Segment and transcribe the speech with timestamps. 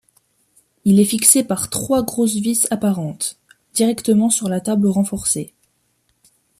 [0.83, 3.37] Il est fixé par trois grosses vis apparentes,
[3.75, 5.53] directement sur la table renforcée.